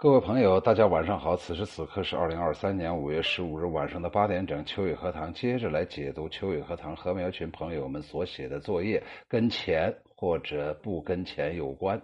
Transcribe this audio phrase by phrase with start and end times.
[0.00, 1.34] 各位朋友，大家晚上好！
[1.34, 4.64] 此时此刻是二零二三年五月十五日晚上的八点整。
[4.64, 12.00] 秋雨荷塘接着来解读秋雨荷塘禾苗群朋友们所写的作业，跟钱或者不跟钱有关。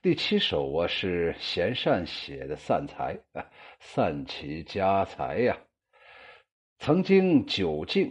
[0.00, 3.18] 第七首啊是贤善写的散财，
[3.80, 5.58] 散其家财呀。
[6.78, 8.10] 曾经久静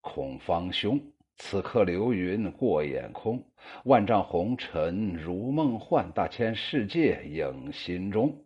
[0.00, 0.98] 恐方兄，
[1.38, 3.42] 此刻流云过眼空。
[3.84, 8.44] 万丈红尘如梦幻，大千世界影心中。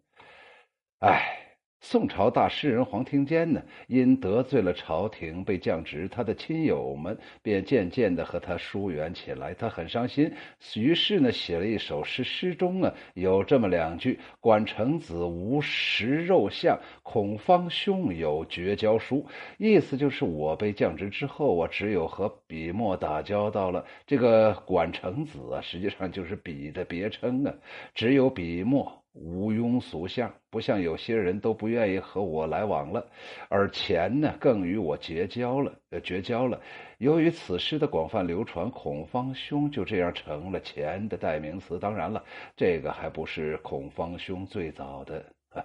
[1.00, 1.41] 唉。
[1.84, 10.32] 宋朝大诗人黄庭坚呢，因得罪了朝廷，被降职，他的亲友们便渐渐的和他疏远起来，他很伤心，
[10.76, 19.26] 于是呢，写了一首诗，诗中啊有这么两句：“管成子无食肉相，孔方兄有绝交书。”
[19.58, 23.84] 意思就是我被降职之后，我只有和笔墨打交道了。
[24.06, 27.52] 这个管成子啊，实际上就是笔的别称啊，
[27.92, 29.01] 只有笔墨。
[29.12, 33.06] 无庸俗相，不像有些人都不愿意和我来往了，
[33.48, 35.74] 而钱呢，更与我结交了。
[35.90, 36.60] 呃，绝交了。
[36.98, 41.78] 由于此诗的广泛流传，孔方兄就这样成了钱的代名词。
[41.78, 42.24] 当然了，
[42.56, 45.62] 这个还不是孔方兄最早的啊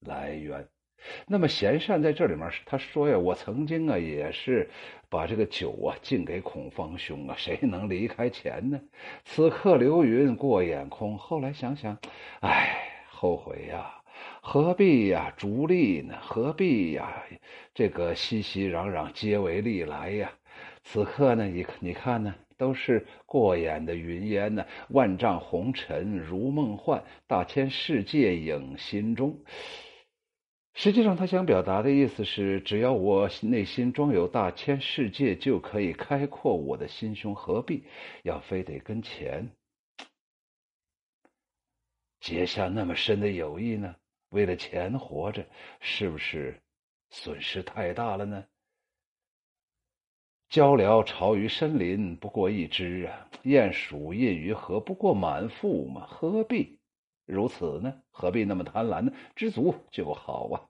[0.00, 0.66] 来源。
[1.26, 4.68] 那么贤善在这里面，他说呀，我曾经啊也是
[5.08, 8.80] 把这个酒啊敬给孔方兄啊，谁能离开钱呢？
[9.24, 11.16] 此刻流云过眼空。
[11.16, 11.96] 后来想想，
[12.40, 13.94] 唉，后悔呀，
[14.40, 16.14] 何必呀，逐利呢？
[16.20, 17.22] 何必呀，
[17.74, 20.30] 这个熙熙攘攘皆为利来呀？
[20.82, 29.36] 此刻呢，你你看呢，都是过眼的云烟呢，万丈红尘如梦幻，大千世界影心中。
[30.82, 37.84] 实际上，他想表达的意思是：只要我内心装有大千世界，就可以开阔我的心胸，何必
[38.22, 39.46] 要非得跟钱
[42.18, 43.94] 结下那么深的友谊呢？
[44.30, 45.44] 为了钱活着，
[45.80, 46.58] 是不是
[47.10, 48.42] 损失太大了呢？
[50.48, 56.06] 鹪鹩巢于深林，不过一枝啊；鼹鼠印于河，不过满腹嘛。
[56.06, 56.80] 何必？
[57.26, 58.00] 如此呢？
[58.10, 59.12] 何必那么贪婪呢？
[59.36, 60.69] 知足就好啊。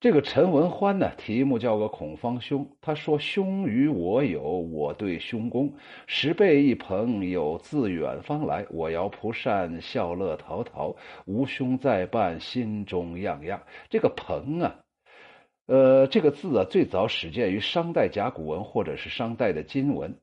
[0.00, 2.68] 这个陈文欢呢，题目叫个孔方兄。
[2.82, 5.72] 他说：“兄与我有，我对兄恭。
[6.06, 8.66] 十倍一朋友，自远方来。
[8.70, 10.94] 我摇蒲扇，笑乐陶陶。
[11.24, 14.83] 无兄在伴，心中样样。”这个朋啊。
[15.66, 20.14] 呃，这个字啊，最早始建于商代甲骨文或者是商代的金文。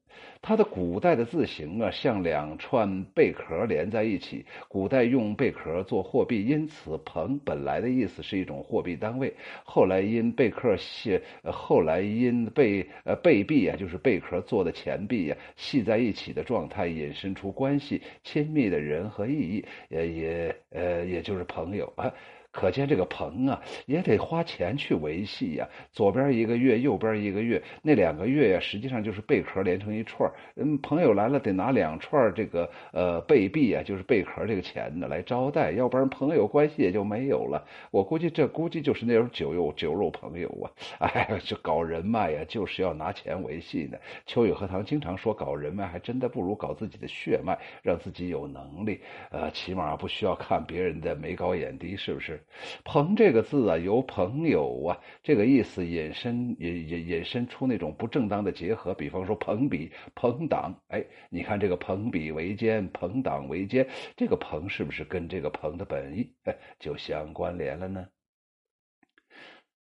[0.44, 4.46] 它的古代的字形啊，像两串贝壳连在一起。
[4.68, 9.34] 古代用贝壳做货币，因此“朋”本来的意思是一种货币单位。
[9.64, 22.14] 后来因贝壳系，后来因贝呃贝币啊，就是贝壳做的钱币呀，系在一起的状态，引申出关系亲密的人和意义，呃也呃也就是朋友啊。
[22.52, 25.68] 可见这个朋啊，也得花钱去维系呀。
[25.92, 37.66] 左边一个月，右边一个月，那两个月呀，实际上就是贝壳连成一串嗯，朋友来了，得拿两串这个呃贝币啊，就是贝壳这个钱呢来招待，要不然朋友关系也就没有了。
[37.90, 40.68] 我估计这估计就是那种酒肉酒肉朋友啊。
[41.00, 44.00] 哎，这搞人脉呀，就是要拿钱维系的。
[44.26, 49.00] 秋雨荷塘经常说搞人脉，还真的不如搞自己的血脉，让自己有能力。
[49.30, 52.41] 呃，起码不需要看别人的眉高眼低，是不是？
[52.84, 60.76] 朋这个字啊，由朋友啊这个意思引申引引引申出那种不正当的结合，比方说朋比、朋党。
[60.88, 68.08] 哎，你看这个朋比为奸，朋党为奸，这个朋是不是跟这个朋的本意哎就相关联了呢？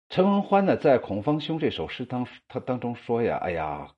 [0.08, 3.88] 陈文欢呢，在《孔方兄》这首诗当他当中说呀，哎呀。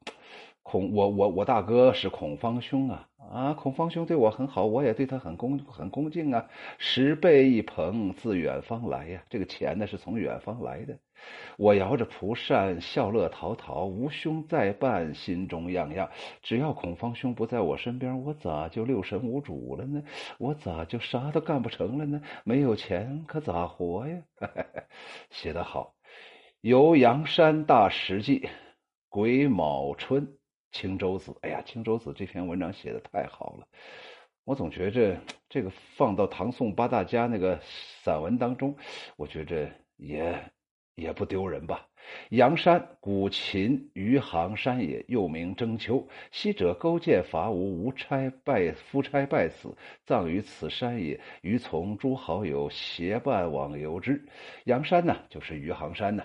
[0.65, 3.53] 孔我我我大哥是孔方兄啊啊！
[3.53, 6.49] 孔方兄对我很好，我也对他很恭很恭敬啊。
[6.79, 10.99] 十倍一朋自远方来呀，这个钱呢是从远方来的。
[11.59, 16.09] 我摇着蒲扇笑乐陶陶，无兄在伴心中样样。
[16.43, 20.03] 只要孔方兄不在我身边，我咋就六神无主了呢？
[20.39, 22.23] 我咋就啥都干不成了呢？
[22.43, 24.23] 没有钱可咋活呀？
[25.31, 25.95] 写得好，
[26.63, 28.49] 游阳山大石记，
[29.11, 30.27] 癸卯春。
[30.75, 33.67] 青州子，哎呀，青州子这篇文章写的太好了，
[34.45, 35.17] 我总觉着
[35.49, 37.61] 这个放到唐宋八大家那个
[38.03, 38.77] 散文当中，
[39.17, 40.37] 我觉着也
[40.97, 41.87] 也不丢人吧。
[42.31, 46.07] 阳山，古秦余杭山也，又名征丘。
[46.33, 49.75] 昔者勾践伐吴，无差败夫差败死，
[50.05, 51.19] 葬于此山也。
[51.41, 54.23] 余从诸好友携伴往游之。
[54.65, 56.25] 阳山呢，就是余杭山呢。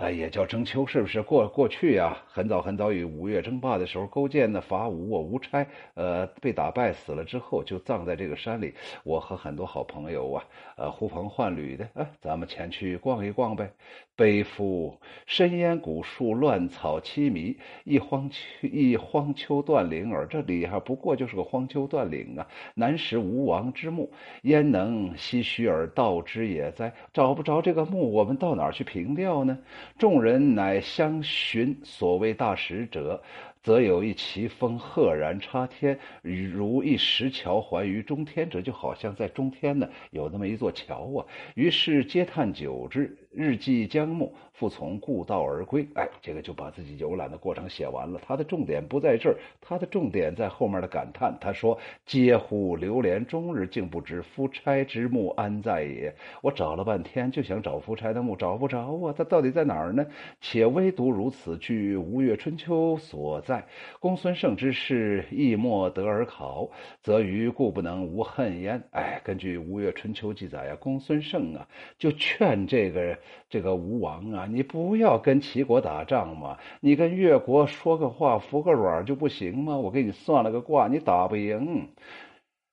[0.00, 1.20] 哎也叫征丘，是不是？
[1.20, 8.72] 过过去呀，很早很早，与吴越争霸的时候，勾践呢伐吴，我吴差呃被打败死了之后，就葬在这个山里。
[9.04, 10.44] 我和很多好朋友啊，
[10.78, 13.70] 呃呼朋唤侣的，啊，咱们前去逛一逛呗。
[14.16, 20.26] 背负深烟古树，乱草凄迷，一荒丘一荒丘断岭耳。
[20.26, 24.10] 这里哈不过就是个荒丘断岭啊，难识吴王之墓，
[24.42, 26.92] 焉能唏嘘而道之也哉？
[27.12, 29.58] 找不着这个墓，我们到哪儿去凭吊呢？
[29.98, 33.22] 众人乃相寻，所谓大使者。
[33.62, 41.26] 则有一奇峰赫然插天，如一石桥环于中天者，就好像在中天呢有那么一座桥啊。
[41.54, 45.86] 于是嗟叹久之，日既将暮，复从故道而归。
[45.94, 48.20] 哎，这个就把自己游览的过程写完了。
[48.26, 51.36] 他的重点不在这儿，他的重点在后面的感叹。
[51.40, 52.74] 他说：“嗟乎！
[52.74, 56.12] 流连终日，竟不知夫差之墓安在也。”
[56.42, 59.14] 我找了半天，就想找夫差的墓，找不着啊。
[59.16, 60.04] 他到底在哪儿呢？
[60.40, 63.64] 且唯独如此，据《吴越春秋》所在。
[64.00, 66.68] 公孙胜之事，亦莫得而考，
[67.00, 68.82] 则于故不能无恨焉。
[68.90, 73.16] 哎，根据《吴越春秋》记载呀，公孙胜啊，就劝这个
[73.48, 79.76] 这个吴王啊，你不要跟齐国打仗嘛，你跟越国说个话，服个软就不行吗？
[79.76, 81.88] 我给你算了个卦，你打不赢。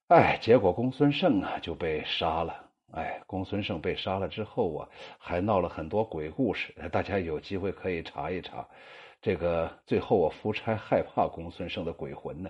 [0.07, 2.65] 哎，结果公孙胜啊就被杀了。
[2.93, 8.67] 哎，公孙胜被杀了之后啊，还闹了很多鬼故事，大家有机会可以查一查。
[9.21, 12.49] 这个最后，我夫差害怕公孙胜的鬼魂呢，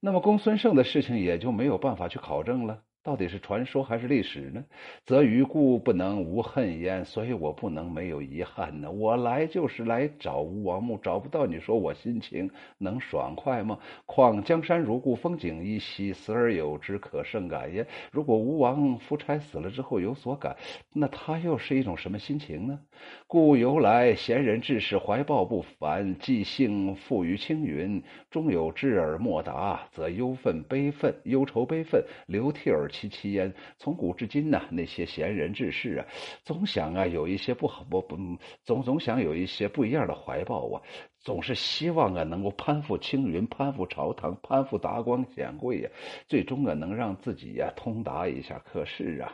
[0.00, 2.82] 那么公孙胜的事情也就没有办法去考证了。
[3.04, 4.64] 到底是传说还是历史呢？
[5.04, 8.88] 则于故不能无恨焉，所以我不能没有遗憾呢。
[8.88, 13.76] 我来就是来找吴王墓，找不到，你说我心情能爽快吗？
[14.06, 17.84] 况江山如故，风景依稀，死而有之，可甚感也。
[18.12, 20.56] 如果吴王夫差死了之后有所感，
[20.92, 22.78] 那他又是一种什么心情呢？
[23.26, 28.00] 故由来贤人志士怀抱不凡，即兴富于青云，
[28.30, 32.91] 终有知而莫达，则忧愤悲愤，忧愁悲愤，流涕而。
[32.92, 33.52] 戚戚焉。
[33.78, 36.06] 从古至今呢，那些贤人志士啊，
[36.44, 38.16] 总想啊有一些不好不不，
[38.62, 40.82] 总总想有一些不一样的怀抱啊，
[41.18, 45.90] 总是希望啊能够攀附青云，攀附朝堂，攀附达官显贵呀，
[46.28, 48.62] 最终啊能让自己呀通达一下。
[48.64, 49.32] 可是啊，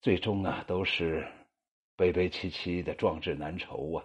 [0.00, 1.26] 最终啊都是。
[1.96, 4.02] 悲悲戚戚的壮志难酬啊！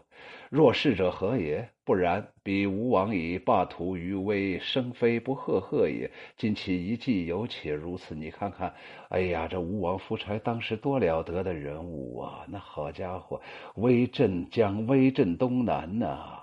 [0.50, 1.70] 若是者何也？
[1.86, 6.10] 不然，彼吴王以霸图于威，生非不赫赫也。
[6.36, 8.74] 今其一计有且如此，你看看，
[9.10, 12.44] 哎呀，这吴王夫差当时多了得的人物啊！
[12.50, 13.40] 那好家伙，
[13.76, 16.40] 威震江威震东南呐！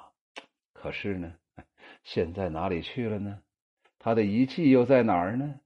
[0.73, 1.33] 可是呢，
[2.05, 3.41] 现在哪里去了呢？
[3.99, 5.57] 他的遗迹又在哪儿呢？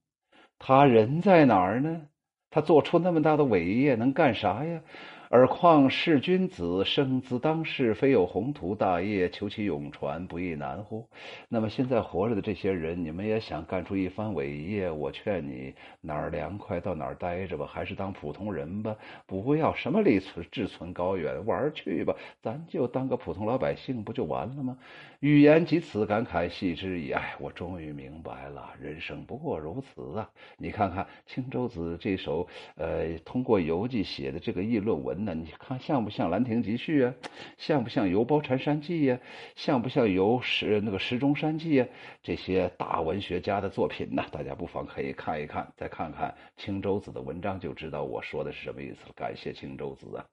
[0.57, 2.07] 他人在哪儿呢？
[2.49, 4.81] 他做出那么大的伟业，能干啥呀？
[5.29, 11.05] 而况是君子，生兹当世，非有宏图大业，求其永传，不亦难乎？
[11.49, 14.89] 那么现在活着的这些人，你们也想干出一番伟业？
[14.89, 18.95] 我劝你哪儿凉快到哪儿待着吧，还是当普通人吧，
[19.25, 24.77] 不要什么立存志存高远，玩去吧，咱就当个普通老百姓，不就完了吗？
[25.19, 27.11] 语言及此，感慨系之矣。
[27.11, 30.29] 哎，我终于明白了，人生不过如此啊！
[30.57, 35.16] 你看看青州子这首，呃，通过游记写的这个议论文。
[35.19, 37.13] 那你看像不像《兰亭集序》啊？
[37.57, 39.19] 像不像《游褒禅山记》呀？
[39.55, 41.87] 像不像《游石那个石钟山记》呀？
[42.21, 44.23] 这些大文学家的作品呢？
[44.31, 49.13] 大家不妨可以看一看，再看看青州子的文章，就知道我说的是什么意思了。
[49.15, 50.25] 感谢青州子啊！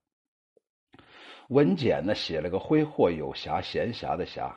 [1.48, 4.50] 文简呢写了个挥霍有暇，闲暇的暇。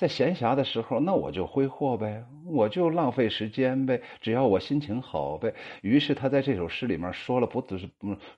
[0.00, 5.52] 在闲暇的时候，那我就挥霍呗，我就浪费时间呗，只要我心情好呗。
[5.82, 7.86] 于是他在这首诗里面说了不只是，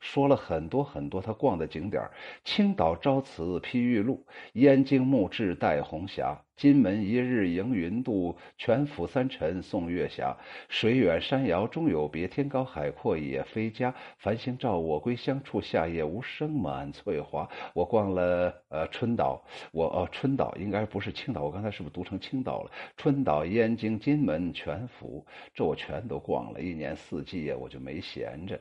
[0.01, 2.03] 说了很多很多他逛的景点
[2.43, 6.37] 青岛朝辞披玉露，燕京暮至带红霞。
[6.57, 10.37] 金门一日迎云渡，全府三晨送月霞。
[10.69, 13.93] 水远山遥终有别，天高海阔也非家。
[14.19, 17.49] 繁星照我归乡处，夏夜无声满翠华。
[17.75, 19.43] 我逛了呃春岛，
[19.73, 22.71] 我哦春岛应该不是青岛，我刚才是不是读成青岛了？
[22.97, 26.61] 春岛、燕京、金门、全府，这我全都逛了。
[26.61, 28.61] 一年四季呀，我就没闲着。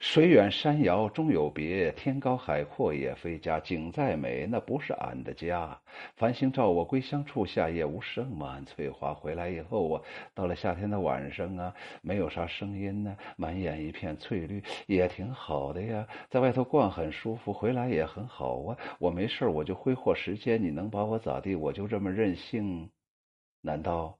[0.00, 3.60] 水远山遥终有别，天高海阔也非家。
[3.60, 5.78] 景再美，那不是俺的家。
[6.16, 7.31] 繁星照我归乡处。
[7.32, 8.28] 处，夏夜无声。
[8.36, 10.02] 嘛翠花回来以后啊，
[10.34, 16.06] 到了夏天的晚上啊，没有啥声音呢，满眼一片翠绿，也挺好的呀。
[16.28, 18.76] 在外头逛很舒服，回来也很好啊。
[18.98, 21.54] 我没事我就挥霍时间，你能把我咋地？
[21.54, 22.90] 我就这么任性？
[23.62, 24.18] 难道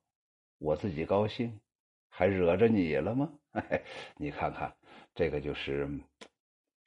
[0.56, 1.60] 我自己高兴，
[2.08, 3.30] 还惹着你了吗？
[4.16, 4.74] 你看看，
[5.14, 5.86] 这个就是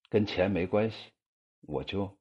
[0.09, 1.11] 跟钱没关系，
[1.61, 2.17] 我就。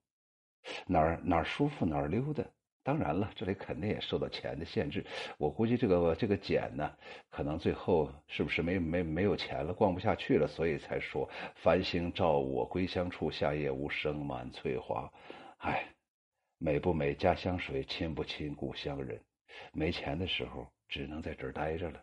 [0.87, 2.43] 哪儿哪儿舒服哪儿溜达，
[2.85, 5.05] 当然了，这里肯定也受到钱的限制。
[5.39, 6.93] 我估计这个这个简呢，
[7.31, 15.11] 可能最后是不是没没没有钱了，逛不下去了，所以才说繁星照我归乡处，夏夜无声满翠花。
[15.59, 15.87] 哎，
[16.59, 19.19] 美不美家乡水，亲不亲故乡人。
[19.73, 22.03] 没钱的时候，只能在这儿待着了。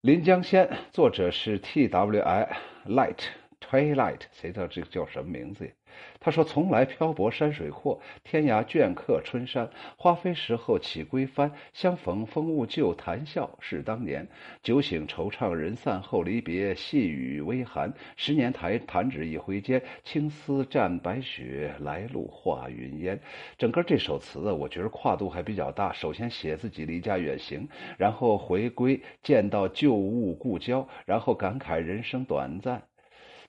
[0.00, 3.24] 临江仙，作者是 T W I Light
[3.60, 5.72] Twilight，谁知道这个叫什么名字呀？
[6.20, 9.68] 他说：“从来漂泊山水阔，天涯倦客春山。
[9.96, 14.28] 花飞时候起归帆，相逢风物旧，谈笑是当年。
[14.62, 17.92] 酒醒惆怅人散后，离别细雨微寒。
[18.14, 23.18] 十年弹弹指一挥间，青丝蘸白雪，来路化云烟。”
[23.56, 25.92] 整个这首词啊，我觉得跨度还比较大。
[25.92, 32.82] 首先写自己离家远行，然后回归见到旧物故交，然后感慨人生短暂。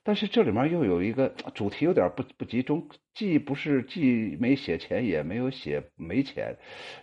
[0.08, 6.56] 但是这里面又有一个主题有点不不集中，既不是既没写钱，也没有写没钱，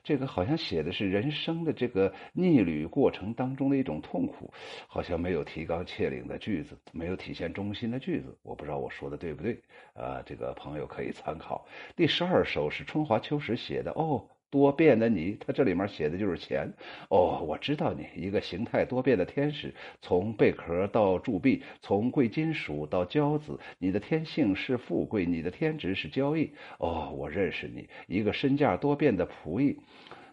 [0.03, 4.51] 这个好像写的是人生的这个逆旅过程当中的一种痛苦，
[4.88, 9.62] 好像没有提纲挈领的句子，没有体现中心的句子，我不知道我说的对不对
[9.93, 10.24] 啊？
[10.25, 11.63] 这个朋友可以参考。
[11.95, 14.27] 第十二首是春华秋实写的哦。
[14.55, 16.71] 多变的你，他这里面写的就是钱
[17.09, 17.43] 哦。
[17.45, 23.59] 我知道你一个形态多变的天使，从贝壳到铸币，从贵金属到胶子。
[23.79, 26.50] 你的天性是富贵，你的天职是交易。
[26.79, 29.77] 哦，我认识你，一个身价多变的仆役。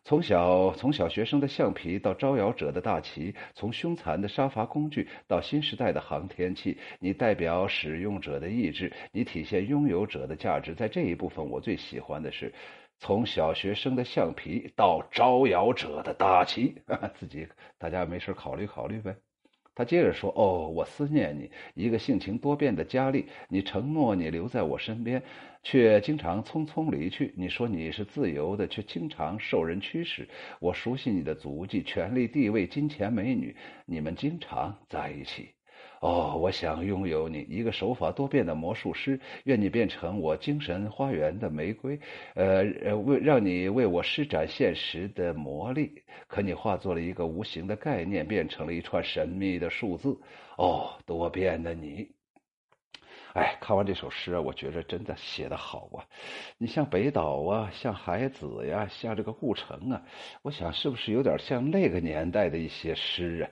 [0.04, 10.74] 从小从小学生的橡皮到招摇者的大旗，从凶残的杀伐工具到新时代的航天器，你代表使用者的意志，你体现拥有者的价值。
[10.74, 12.52] 在这一部分，我最喜欢的是。
[13.04, 16.76] 从小学生的橡皮到招摇者的大旗，
[17.16, 19.12] 自己大家没事考虑考虑呗。
[19.74, 23.26] 他接着说：“哦，我思念你，一个性情多变的佳丽。
[23.48, 25.20] 你承诺你留在我身边，
[25.64, 27.34] 却经常匆匆离去。
[27.36, 30.28] 你说你是自由的，却经常受人驱使。
[30.60, 35.48] 我熟悉你的足迹，权力、地位、金钱、美女，你们经常在一起。”
[36.02, 39.20] 哦，我想拥有你，一个手法多变的魔术师。
[39.44, 41.96] 愿你变成我精神花园的玫瑰，
[42.34, 46.02] 呃呃，为让你为我施展现实的魔力。
[46.26, 50.18] 可你化作了一个无形的概念，变成了一串神秘的数字。
[50.56, 52.08] 哦，多变的你！
[53.34, 56.02] 哎，看完这首诗啊，我觉得真的写得好啊。
[56.58, 60.02] 你像北岛啊，像海子呀，像这个顾城啊，
[60.42, 63.46] 我想是不是有点像那个年代的一些诗啊？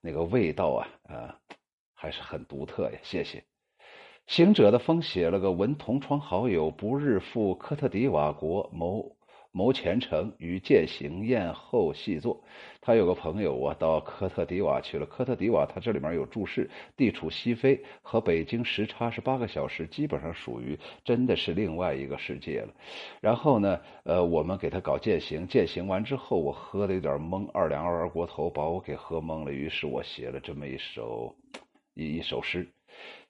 [0.00, 1.38] 那个味道啊，啊。
[2.02, 3.44] 还是很独特呀，谢谢。
[4.26, 9.14] 行者的风写了个闻同窗好友不日赴科特迪瓦国谋
[9.52, 12.42] 谋前程，与践行宴后细作。
[12.80, 15.06] 他有个朋友啊，到科特迪瓦去了。
[15.06, 22.74] 科特迪瓦，他这里面有注释，地处西非，和北京时差是八个小时，基本上属于真的是另外一个世界了。
[23.20, 29.52] 然后呢，呃，我们给他搞践行，践行完之后，我喝的有点懵，二两二二锅头把我给喝懵了。
[29.52, 31.32] 于是我写了这么一首。
[31.94, 32.72] 一首诗：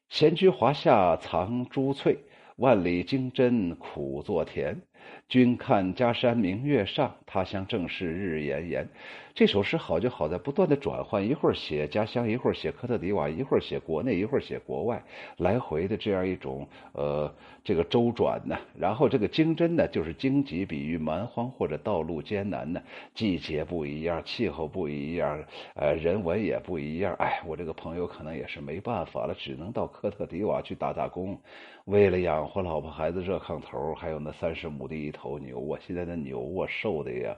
[0.08, 2.18] 闲居华夏藏珠翠，
[2.56, 4.80] 万里经针苦作田。
[5.28, 8.86] 君看家山明月上，他乡正是日炎炎。
[9.34, 15.02] 这首诗好就好在不断的转换，一会儿写家乡，一会儿写科特迪瓦，一会儿写国内，一会儿写国外，
[15.38, 18.54] 来回的这样一种呃这个周转呢。
[18.78, 22.82] 然后这个经针呢，就是荆棘，比喻蛮荒或者道路艰难呢。
[23.14, 25.42] 季节不一样，气候不一样，
[25.76, 27.14] 呃，人文也不一样。
[27.14, 31.40] 哎，我这个朋友可能也是没办法了，只能到科特迪瓦去打打工，
[31.86, 37.36] 为了养活老婆孩子热炕头，还有那三十亩地头牛啊，现在的牛啊瘦的呀。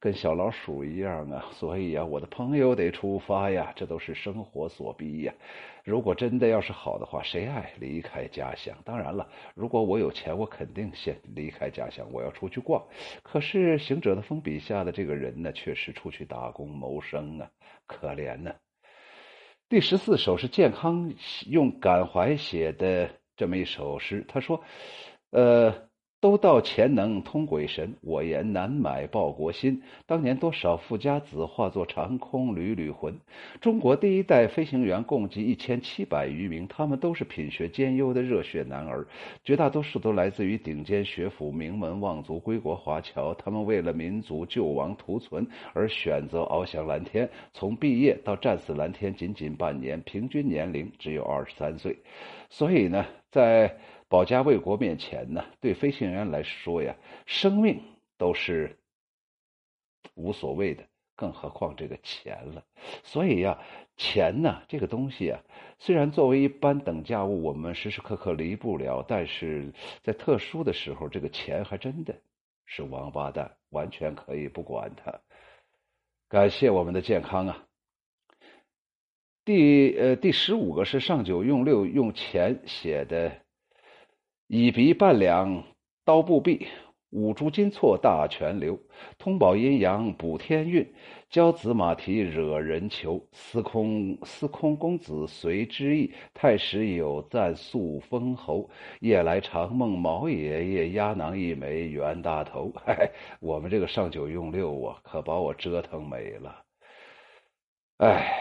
[0.00, 5.34] 跟小老鼠一样啊，所以呀，我的朋友得出发呀，这都是生活所逼呀。
[5.84, 8.76] 如果真的要是好的话，谁爱离开家乡？
[8.84, 12.80] 当然了，如果我有钱，我肯定先离开家乡，我要出去逛。
[13.24, 17.50] 可是行者的风笔下的这个人呢，确实出去打工谋生啊，
[17.88, 18.54] 可怜呢。
[19.68, 21.12] 第十四首是健康
[21.48, 24.62] 用感怀写的这么一首诗，他说
[25.32, 25.74] ：“呃。”
[26.20, 29.80] 都道钱能通鬼神，我言难买报国心。
[30.04, 33.14] 当年多少富家子化作长空缕缕魂。
[33.60, 39.06] 中国第一代飞行员共计一千七百余名，他们都是品学兼优的热血男儿，
[39.44, 43.32] 绝大多数都来自于顶尖学府、名门望族、归国华侨。
[43.34, 51.96] 他们为了民族救亡图存而选择翱翔蓝天，从毕业到战死蓝天仅仅半年，平均年龄只有二十三岁。
[52.50, 53.76] 所以呢，在
[54.08, 56.96] 保家卫国面前呢，对飞行员来说呀，
[57.26, 57.82] 生命
[58.16, 58.78] 都是
[60.14, 60.82] 无所谓的，
[61.14, 62.64] 更何况这个钱了。
[63.04, 63.58] 所以呀，
[63.98, 65.40] 钱呢这个东西啊，
[65.78, 72.14] 虽然作为一般等价物，我们时时刻刻离不了，但是在特殊的时候，这个钱还真的
[72.64, 75.20] 是王八蛋，完全可以不管它。
[76.28, 77.66] 感谢我们的健康啊！
[79.44, 83.42] 第呃第十五个是上九用六用钱写的。
[84.50, 85.62] 以鼻半两
[86.06, 86.68] 刀不弊，
[87.10, 88.80] 五铢金错大泉流。
[89.18, 90.90] 通宝阴阳补天运，
[91.30, 93.22] 骄子马蹄惹人求。
[93.30, 98.70] 司空司空公子随之意，太史有赞素封侯。
[99.00, 102.72] 夜来长梦毛爷爷，压囊一枚袁大头。
[102.74, 106.64] 嗨，我们这个上九用六啊，可把我折腾没了。
[107.98, 108.32] 哎，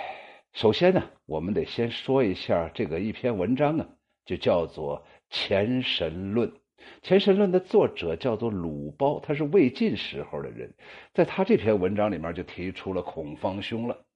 [0.54, 3.86] 首先呢，我们得先说一下这个一篇文章啊，
[4.26, 5.06] 就叫做。
[5.30, 6.52] 前神论，
[7.02, 10.74] 前神论的作者叫做鲁包，他是魏晋时候的人，
[11.14, 14.07] 在他这篇文章里面就提出了孔方兄了。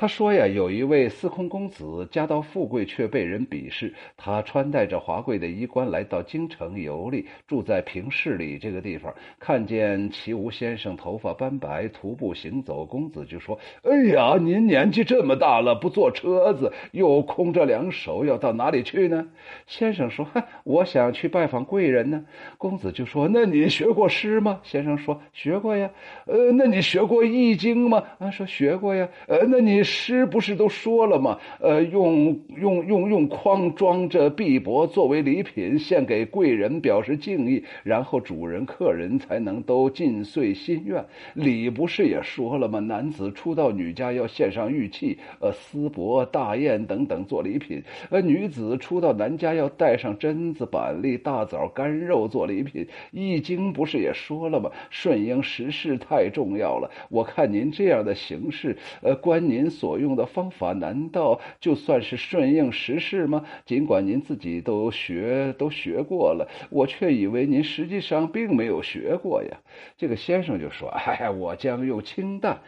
[0.00, 3.92] 他说呀，有一位司空公子，家道富贵，却被人鄙视。
[4.16, 9.14] 他穿戴着华贵的衣冠，来到京城游历，住在平市里这个地方。
[9.38, 19.28] 看见齐吴先生头发斑白，徒步行走，公子就说：“哎呀，您年纪这么大了，不坐车子，又空着两手，要到哪里去呢？”
[19.68, 20.26] 先生说
[20.64, 22.24] ：“我想去拜访贵人呢。”
[22.56, 25.90] 公子就说：“那你学过诗吗？”先生说：“学过呀。”
[26.24, 28.02] 呃，那你学过易经吗？
[28.18, 29.06] 啊，说学过呀。
[29.28, 29.89] 呃，那你。
[29.90, 31.38] 诗不是都说了吗？
[31.58, 41.04] 呃，用用用用筐装着碧帛作为礼品献给贵人，表示敬意，然后主人客人才能都尽遂心愿。
[41.34, 42.78] 礼不是也说了吗？
[42.78, 47.80] 男子初到女家要献上玉器，呃，丝帛、大雁等等做礼品；
[48.10, 52.86] 呃，女子初到男家要带上榛子、板栗、大枣、干肉做礼品。
[53.10, 54.70] 易经不是也说了吗？
[54.90, 56.90] 顺应时势太重要了。
[57.08, 59.69] 我看您这样的形式，呃，关您。
[59.70, 63.46] 所用的方法难道就算是顺应时势吗？
[63.64, 69.58] 尽管您自己都学都学过了，我却以为您实际上并没有学过呀。
[69.96, 72.60] 这个先生就说：“哎，我将用清淡，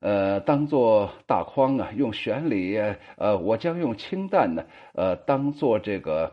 [0.00, 2.78] 呃，当做大筐啊；用玄礼，
[3.16, 6.32] 呃，我将用清淡呢，呃，当做这个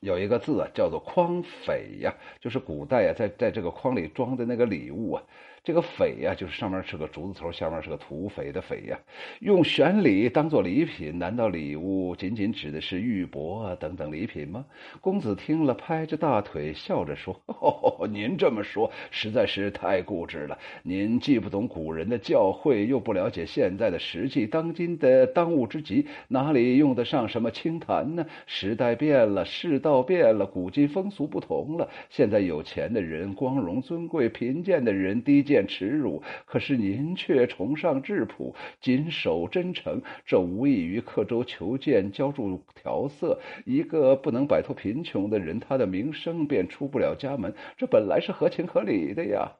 [0.00, 5.22] 有一个字啊，叫做筐匪呀，就是古代呀，在在这个筐里装的那个礼物啊。”
[5.64, 8.98] 这个匪呀，就是上面是个竹字头，下面是个土匪的匪呀。
[9.38, 14.64] 用玄礼当做礼品，难道礼物仅仅指的是玉帛啊等等礼品吗？
[15.00, 20.58] 公子听了，拍着大腿笑着说：“哦，您这么说实在是太固执了。
[20.82, 24.48] 您既不懂古人的教诲，又不了解现在的实际。
[24.48, 28.26] 当今的当务之急，哪里用得上什么清谈呢？
[28.46, 31.88] 时代变了，世道变了，古今风俗不同了。
[32.10, 43.38] 现在有钱的人光荣尊贵，贫贱的人低贱。”见耻辱，可是您却崇尚质朴，谨守真诚，这无异于刻舟求剑，浇筑调色。
[43.66, 49.52] 一个不能摆脱贫穷的人，他的名声便出不了家门，这本来是合情合理的呀。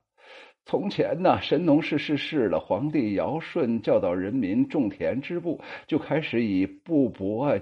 [0.64, 7.60] 从前呢，神农氏逝世了，皇帝尧舜教导人民种田织布，就开始以布帛啊。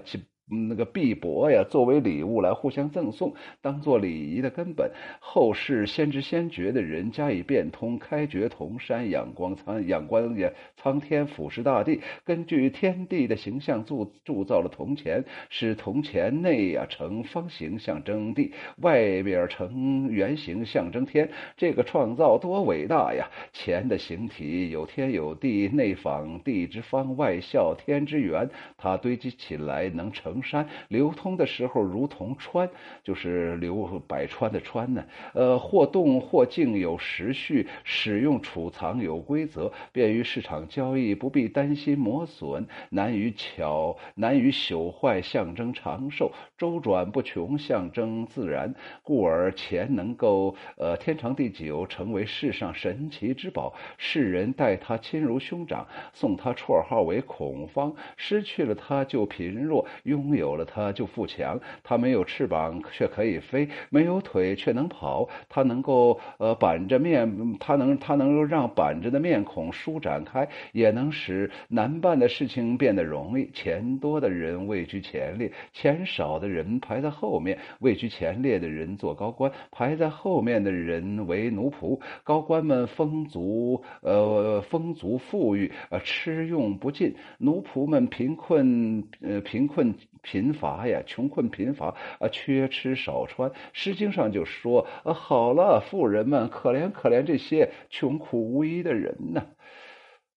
[0.51, 4.91] 那个碧帛呀，作为礼物来互相赠送，当做礼仪的根本。
[5.21, 21.29] 后世先知先觉的人加以变通，开掘铜山，仰光苍仰观也苍天，俯视大地，根据天地的形象铸铸造了铜钱，使铜钱内呀呈方形象征地，外边呈圆形象征天。
[21.55, 23.25] 这个创造多伟大呀！
[23.53, 28.49] 钱的形体有天有地，内仿地之方，外效天之圆。
[28.77, 30.40] 它堆积起来能成。
[30.41, 32.69] 山流通的时候如同川，
[33.03, 33.75] 就是流
[34.07, 35.03] 百川的川呢。
[35.33, 48.73] 呃，或动或静，有时序，使用储藏有规则，便于市场交易，不必担心磨损，难于巧，难于朽坏，象征长寿，周转不穷，象征自然。
[49.03, 53.73] 故而钱能够呃天长地久，成为世上神奇之宝。
[53.97, 60.30] 世人待他亲如兄长，送他绰号为孔方，失去了他就贫弱庸。
[60.37, 61.59] 有了它就富强。
[61.83, 65.27] 它没有翅膀却可以飞，没有腿却能跑。
[65.49, 73.49] 它能够呃板着面，它能它能够让板着的面孔舒展开，也能使难办的事情变得容易。
[73.53, 77.57] 钱多的人位居前列，钱少的人排在后面。
[77.79, 81.99] 位居前列的人做高官，排在后面的人为奴仆。
[82.23, 93.49] 高官们丰足，呃丰足富裕，呃吃用不尽；奴仆们贫困，呃贫困贫乏呀，穷困贫乏啊，缺吃少穿。
[93.73, 99.45] 《诗经》上就说：“啊，好了，富人们，可怜可怜这些穷苦无依的人呢。”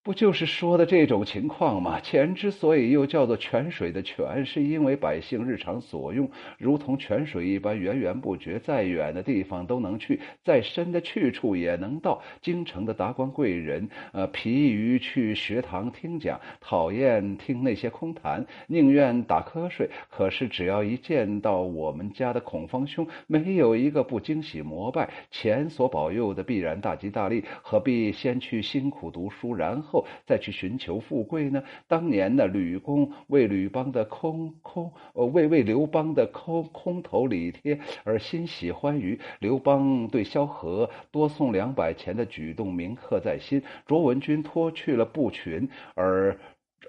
[0.05, 1.99] 不就是说的这种情况吗？
[1.99, 12.21] 钱之所以又叫做泉水的泉，是因为百姓日常所用，如同泉水一般源源不绝，再远的地方都能去，再深的去处也能到。
[12.43, 19.89] 京城的达官贵人，呃，疲于去学堂听讲，讨厌听那些空谈，宁愿打瞌睡。
[20.11, 25.09] 可是只要一见到我们家的孔方兄，没有一个不惊喜膜拜。
[25.31, 29.94] 钱所保佑的必然大吉大利，何必先去辛苦读书，然后？
[29.95, 31.63] 后再去寻求富贵呢？
[31.87, 39.21] 当年的吕公为吕邦的空空，呃，为为刘邦的空空头礼贴而欣喜欢愉。
[39.39, 43.63] 刘邦对萧何多送两百钱的举动铭刻在心。
[43.87, 46.37] 卓文君脱去了布裙而。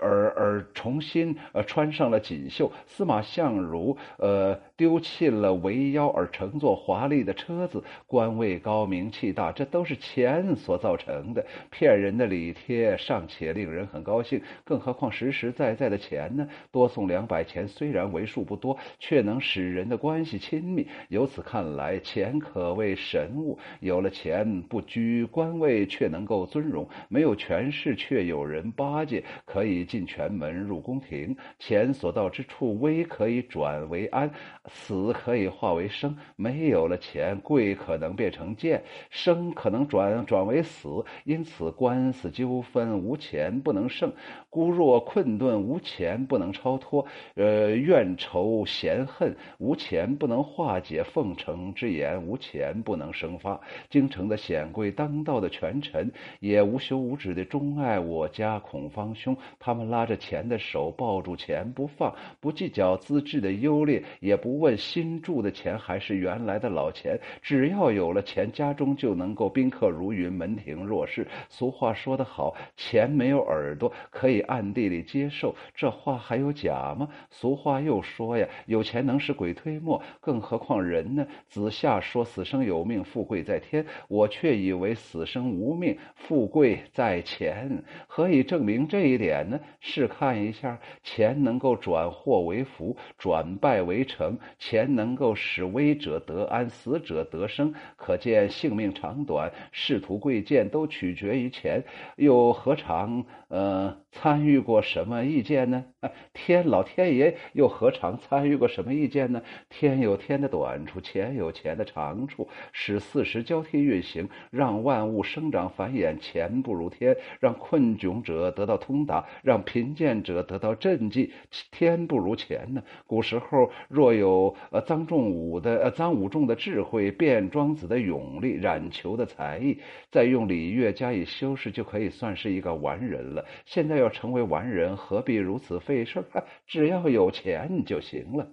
[0.02, 11.46] 而而重新呃穿上了锦绣，司马相如呃丢弃了围腰而乘坐华丽的车子，官位高名气大，这都是钱所造成的。
[11.70, 16.48] 骗人的礼贴尚且令人很高兴，更何况实实在在的钱呢？
[16.72, 20.88] 多送两百钱虽然为数不多，却能使人的关系亲密。
[21.10, 23.58] 由此看来，钱可谓神物。
[23.80, 29.86] 有了钱，不居官位却能够尊荣；没有权势，却有人巴结，可以。
[29.86, 34.30] 进泉门，入宫廷，钱所到之处，危可以转为安，
[34.68, 36.18] 死可以化为生。
[36.36, 41.06] 没有了钱，贵可能变成贱，生可能转转为死。
[41.26, 44.12] 因此，官司纠纷无钱不能胜，
[44.50, 47.06] 孤弱困顿无钱不能超脱。
[47.36, 53.62] 呃，怨仇嫌恨无钱不能化解，奉承之言无钱不能生发。
[53.88, 59.76] 京城的显贵当道的权臣也无休无止的钟爱我家孔方兄，他。
[59.76, 67.20] 他们拉着钱的手，抱住钱不放，不计较资质的优劣，也不问新铸的钱还是原来的老钱。
[67.42, 71.28] 只要有了钱，家中就能够宾客如云，门庭若市。
[71.50, 75.56] 俗话说得好，钱没有耳朵，可以暗地里接受。
[75.74, 77.08] 这话还有假吗？
[77.30, 81.26] 俗话又说呀，有钱能使鬼推磨，更何况人呢？
[81.48, 87.84] 子夏说：“死生有命，富贵在天。”我却以为死生无命，富贵在钱。
[88.08, 89.60] 何以证明这一点呢？
[89.80, 97.74] 试看一下，钱能够转祸为福，转败为成；钱能够使危者得安，死者得生。
[97.96, 101.84] 可见性命长短、仕途贵贱都取决于钱，
[102.18, 105.86] 又何尝呃参与过什么意见呢？
[106.34, 109.42] 天老天爷又何尝参与过什么意见呢？
[109.70, 116.18] 天有天的短处，钱有钱的长处，使四时交替运行，让万物生长繁衍。
[116.18, 119.62] 钱不如天，让困窘者得到通达，让。
[119.66, 121.32] 贫贱者得到赈济，
[121.72, 122.84] 天不如钱呢。
[123.08, 129.80] 古时候若有呃臧仲武的呃臧武仲的智慧，卞庄子的勇力，冉求的才艺，
[130.12, 133.44] 再用礼乐加以修饰，就可以算是一个完人了。
[133.66, 136.44] 现在要成为完人，何必如此费这事儿？
[136.68, 138.50] 只要有钱就行了。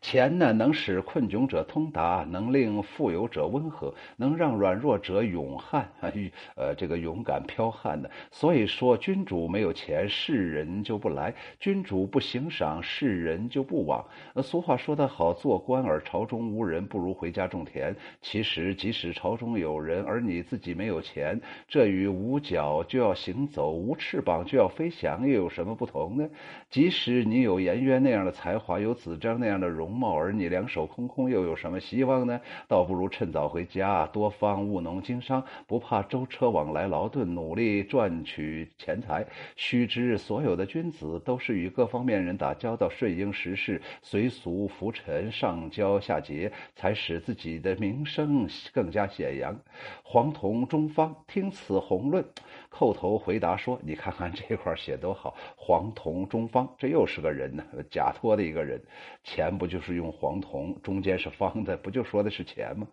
[0.00, 6.12] 钱呢，能使困窘者通达，能令富有者温和，能让软弱者勇悍啊，
[6.54, 8.08] 呃，这个勇敢剽悍的。
[8.30, 14.04] 所以说，君主没有钱，世人就不来；君主不行赏，世人就不往。
[14.42, 17.94] 俗话说得好，做官而朝中无人，不如回家种田。
[18.22, 26.28] 其实，即使朝中有人，而你自己没有钱，这与无脚就要行走，无翅膀就要飞翔，又有什么不同呢？
[26.70, 29.87] 即使你有颜渊那样的才华，有子张那样的容。
[29.88, 32.38] 容貌，而你两手空空，又有什么希望呢？
[32.68, 39.26] 倒不如趁早回家，多方务农经商，不怕舟车往来劳顿，努力赚取钱财。
[39.56, 49.58] 须知，所有的君子都是与各方面人打交道，顺应时势，随俗浮沉，上交下节，才使自己的名声更加显扬。
[50.02, 52.22] 黄铜中方听此宏论，
[52.70, 55.34] 叩头回答说：“你看看这块写多好！
[55.56, 58.80] 黄铜中方，这又是个人呢，假托的一个人，
[59.24, 62.86] 钱不就？”是用黄铜，中间是方的，不就说的是钱吗？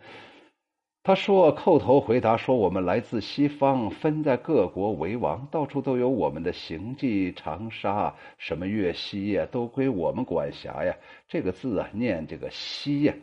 [1.04, 7.34] 他说：“叩头回答说，我们来自西方，分在各国为王，到处都有我们的行迹。
[7.34, 10.96] 长沙什么粤西呀，都归我们管辖呀。
[11.28, 13.14] 这个字啊，念这个西呀。”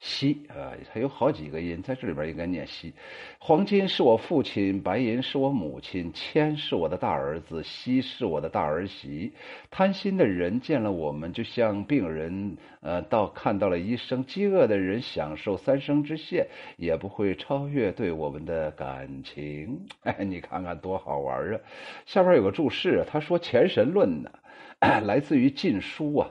[0.00, 2.92] 西啊，它有好几个音，在这里边应该念西。
[3.38, 9.32] 黄金是我父亲，白银是我母亲，铅是我的大儿子，锡是我的大儿媳。
[9.70, 19.86] 贪心的人见了我们，就像病人呃到看到了医生；饥饿的人享受三生之限，也不会超越对我们的感情。
[20.02, 21.60] 哎，你看看多好玩啊！
[22.04, 24.30] 下边有个注释，他说《前神论》呢，
[25.06, 26.30] 来自于《晋书》啊，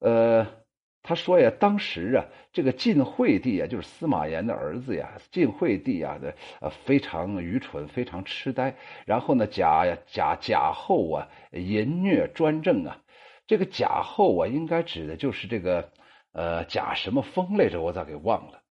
[0.00, 0.61] 呃。
[1.04, 8.76] 他说呀，当时啊，这个晋惠帝啊，就是司马炎的儿子呀，晋惠帝啊的呃非常愚蠢，非常痴呆。
[9.04, 13.02] 然后呢，贾呀贾贾后啊淫虐专政啊，
[13.48, 15.90] 这个贾后啊，应该指的就是这个
[16.32, 17.82] 呃贾什么封来着？
[17.82, 18.62] 我咋给忘了？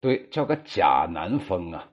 [0.00, 1.90] 对，叫个贾南风啊。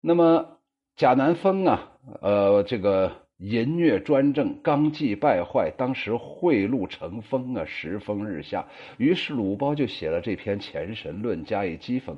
[0.00, 0.60] 那么
[0.94, 1.90] 贾南风啊，
[2.20, 3.23] 呃，这个。
[3.38, 8.64] 淫虐专政，纲纪败坏，当时贿赂成风啊，时风日下。
[8.96, 12.14] 于是鲁包就写了这篇《前神论》，加以讥讽。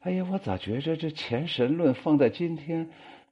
[0.00, 2.88] 哎呀，我咋觉着这《前神论》放在今天，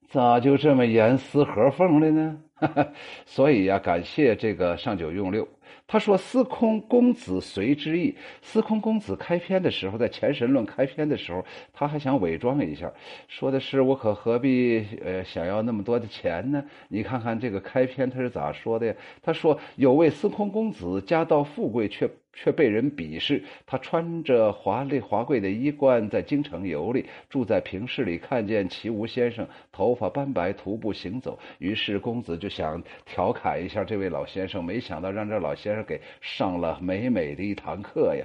[0.09, 2.41] 咋就这么严丝合缝了呢？
[3.27, 5.47] 所以呀，感谢这个上九用六。
[5.87, 11.42] 他说：“司空公子随之意。”司空公子开篇的时候，在《前神论》开篇的时候，
[11.73, 12.92] 他还想伪装一下，
[13.27, 18.94] 说的是：“我可何必呃想要那么多的钱呢？”你看看这个开篇他是咋说的呀？
[19.23, 22.09] 他说：“有位司空公子，家道富贵，却……”
[22.40, 23.42] 却被人鄙视。
[23.66, 31.37] 他穿着华丽华贵的衣冠，在京城游历，住在平市里，看见齐吴先生头发斑白，徒步行走。
[31.59, 38.25] 于是公子就想调侃一下这位老先生，没想到让这老先生给上了美美的一堂课呀。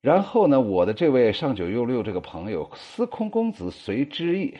[0.00, 4.56] 然后呢，我的这位上九又六这个朋友，司空公子随之意，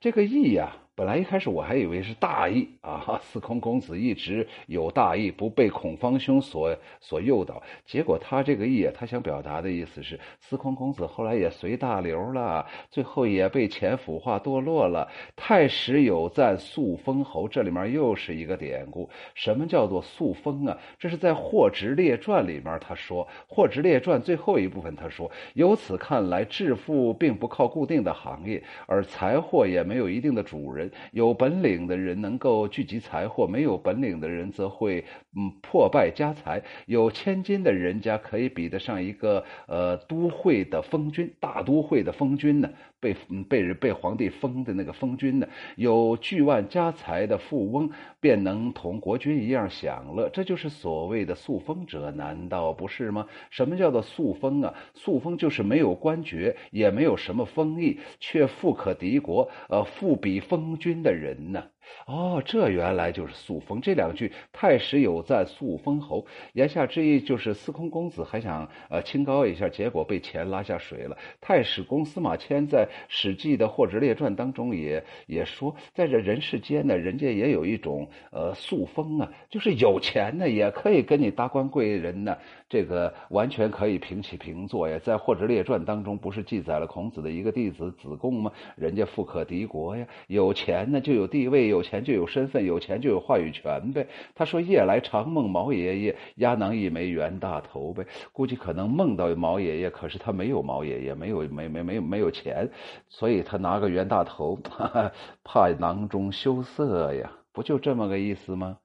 [0.00, 0.76] 这个意呀。
[0.94, 7.62] 本来一开始我还以为是大义啊，司空公子一直有大义，不被孔方兄所所诱导。
[7.86, 15.08] 结果他这个意，他想表达的意思是，司空公子后来也随大流了，最后也被钱腐化堕落了。
[15.34, 19.08] 太史有赞素封侯，这里面又是一个典故。
[19.34, 20.76] 什么叫做素封啊？
[20.98, 30.81] 这是在《霍职列传》里面他说，《霍职列传》最后一部分他说，由此看来，致富并不靠固定的行业，而财货也没有一定的主人。
[31.12, 35.04] 有本领的人能够聚集财货，没有本领的人则会
[35.36, 36.62] 嗯破败家财。
[36.86, 42.70] 有千金的人家可以比得上一个呃都会的封君，大都会的封君呢，
[43.02, 43.14] 被
[43.50, 45.46] 被人被皇帝封的那个封君呢。
[45.76, 50.30] 有巨万家财的富翁，便能同国君一样享乐。
[50.30, 53.26] 这就是所谓的素封者，难道不是吗？
[53.50, 54.72] 什么叫做素封啊？
[54.94, 60.78] 素封就是没有官爵，也没有什么封邑，却富可敌国，呃，富比封。
[60.78, 61.64] 君的人呢？
[62.06, 63.80] 哦，这原来就是素封。
[63.80, 71.16] 这两句“太史有赞，素封侯”，言下之意就是司空公子还想呃清高一下，结果被钱拉下水了。
[71.40, 82.36] 太史公司马迁在《史记》的《霍职列传》当中也也说，在这人世间呢，人家也有一种呃素封啊，就是有钱呢也可以跟你达官贵人呢，
[82.68, 84.98] 这个完全可以平起平坐呀。
[84.98, 88.52] 在《霍职列传》当中，不是记载了孔子的一个弟子子贡吗？
[88.76, 91.71] 人家富可敌国呀，有钱呢就有地位。
[91.72, 94.06] 有钱就有身份，有钱就有话语权呗。
[94.34, 98.06] 他说夜来常梦毛爷爷，压囊一枚袁大头呗。
[98.32, 102.70] 估计可能梦到毛爷爷，可是他没有毛爷爷，没有没没没没有钱，
[103.08, 108.78] 所以他拿个袁大头，哈哈怕囊中羞涩呀，不就这么个意思吗？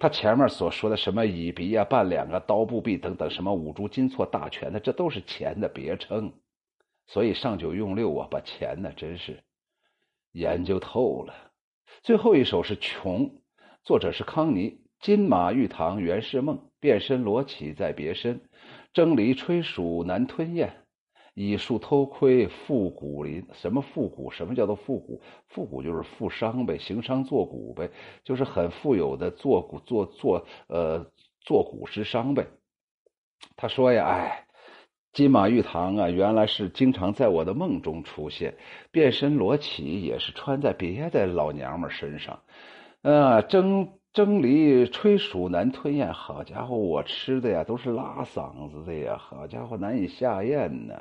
[0.00, 6.32] 他前面所说的什么乙鼻啊、半两啊、刀不臂等等，什么五铢金错大全的，这都是钱的别称。
[7.08, 9.42] 所以上九用六啊，把钱呢真是
[10.32, 11.34] 研究透了。
[12.08, 13.26] 最后一首是《穷》，
[13.84, 14.80] 作者是康尼。
[14.98, 18.40] 金马玉堂原是梦，变身罗绮在别身。
[18.94, 20.72] 蒸梨炊黍难吞咽，
[21.34, 23.46] 以树偷窥复古林。
[23.52, 24.30] 什么复古？
[24.30, 25.20] 什么叫做复古？
[25.48, 27.90] 复古就是富商呗，行商做股呗，
[28.24, 31.04] 就是很富有的做股做做呃
[31.42, 32.46] 做股之商呗。
[33.54, 34.47] 他说呀，哎。
[35.18, 38.54] 金马玉堂啊，原来是经常在我的梦中出现。
[38.92, 42.38] 变身罗绮也是穿在别的老娘们身上。
[43.02, 50.94] 啊，蒸蒸梨炊黍难吞咽，好家伙，我吃的呀都是拉嗓子的呀，好家伙难以下咽呢。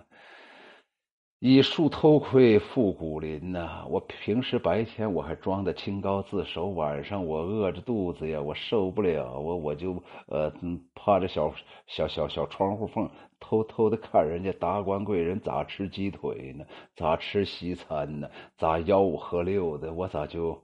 [1.39, 3.85] 以树偷窥复古林呐！
[3.87, 10.51] 我平时白天我还装的清高自守，晚上我饿着肚子呀，我受不了，我我就呃
[10.95, 11.53] 趴着小
[11.85, 13.07] 小小小窗户缝，
[13.39, 20.63] 偷偷的看人家达官贵人咋吃鸡腿呢，咋吃西餐呢，咋吆五喝六的，我咋就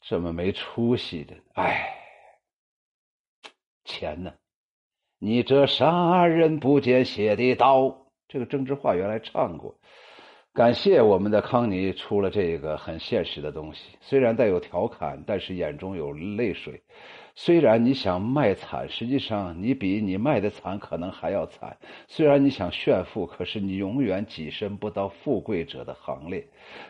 [0.00, 1.34] 这么没出息的？
[1.54, 1.94] 哎，
[3.84, 4.32] 钱呢？
[5.18, 8.06] 你这杀人不见血的刀。
[8.28, 9.74] 这个郑智化原来唱过，
[10.54, 16.80] 感谢我们的康妮出了这个很现实的东西，虽然带有调侃，但是眼中有泪水。
[17.42, 21.74] 虽然你想卖惨，实际上你比你卖的惨可能还要惨。
[22.06, 26.46] 虽然你想炫富，可是你永远跻身不到富贵者的行列。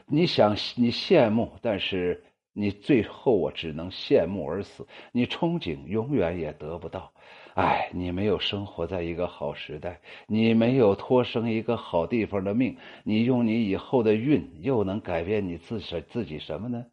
[0.07, 4.85] 你想你羡慕，但是你最后我只能羡慕而死。
[5.13, 7.13] 你憧憬，永远也得不到。
[7.55, 16.85] 哎，你没有生活在一个好时代，你没有托生一个好地方的命，你用你以后的运又能改变你自己自己什么呢？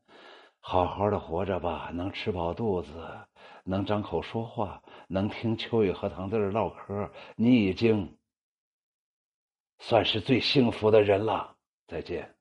[0.59, 2.91] 好好的活着吧，能吃饱肚子，
[3.67, 8.17] 能张口说话，能听秋雨和唐字唠嗑，你已经
[9.79, 11.57] 算是最幸福的人了。
[11.85, 12.36] 再见。